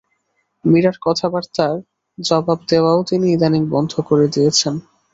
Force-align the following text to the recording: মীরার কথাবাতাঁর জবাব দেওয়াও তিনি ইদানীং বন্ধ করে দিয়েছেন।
মীরার 0.65 0.97
কথাবাতাঁর 1.01 1.75
জবাব 2.17 2.59
দেওয়াও 2.69 2.99
তিনি 3.03 3.25
ইদানীং 3.31 3.63
বন্ধ 3.73 3.93
করে 4.07 4.25
দিয়েছেন। 4.27 4.73